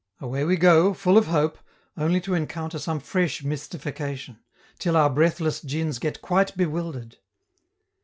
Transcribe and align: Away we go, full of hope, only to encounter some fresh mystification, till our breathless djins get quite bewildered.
Away 0.19 0.43
we 0.45 0.57
go, 0.57 0.95
full 0.95 1.15
of 1.15 1.27
hope, 1.27 1.59
only 1.95 2.19
to 2.21 2.33
encounter 2.33 2.79
some 2.79 2.99
fresh 2.99 3.43
mystification, 3.43 4.39
till 4.79 4.97
our 4.97 5.11
breathless 5.11 5.61
djins 5.61 5.99
get 5.99 6.23
quite 6.23 6.57
bewildered. 6.57 7.17